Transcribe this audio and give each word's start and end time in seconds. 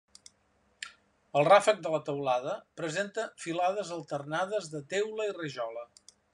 El 1.41 1.45
ràfec 1.49 1.83
de 1.83 1.91
la 1.97 1.99
teulada 2.07 2.55
presenta 2.81 3.27
filades 3.45 3.95
alternades 3.99 4.73
de 4.75 4.85
teula 4.95 5.33
i 5.33 5.39
rajola. 5.41 5.89